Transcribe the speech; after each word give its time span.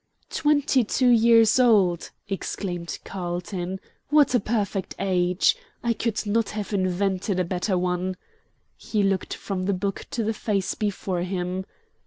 "Twenty 0.31 0.83
two 0.83 1.09
years 1.09 1.59
old," 1.59 2.09
exclaimed 2.27 2.97
Carlton. 3.05 3.79
"What 4.09 4.33
a 4.33 4.39
perfect 4.39 4.95
age! 4.97 5.55
I 5.83 5.93
could 5.93 6.25
not 6.25 6.49
have 6.49 6.73
invented 6.73 7.39
a 7.39 7.43
better 7.45 7.77
one." 7.77 8.15
He 8.75 9.03
looked 9.03 9.35
from 9.35 9.65
the 9.65 9.75
book 9.75 10.07
to 10.09 10.23
the 10.23 10.33
face 10.33 10.73
before 10.73 11.21
him. 11.21 11.67